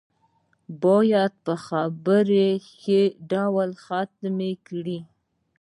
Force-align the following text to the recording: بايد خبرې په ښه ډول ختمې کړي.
بايد 0.81 1.37
خبرې 1.65 2.49
په 2.57 2.65
ښه 2.81 3.01
ډول 3.31 3.69
ختمې 3.85 4.51
کړي. 4.67 4.99